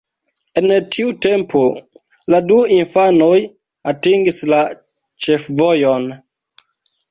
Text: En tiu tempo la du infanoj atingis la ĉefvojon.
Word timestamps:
En 0.61 0.71
tiu 0.95 1.11
tempo 1.25 1.61
la 2.35 2.39
du 2.47 2.57
infanoj 2.79 3.37
atingis 3.93 4.43
la 4.55 4.65
ĉefvojon. 5.27 6.11